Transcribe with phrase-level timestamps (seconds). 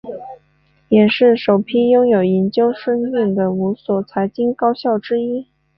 [0.89, 5.45] 也是首批拥有研究生院的五所财经高校之一。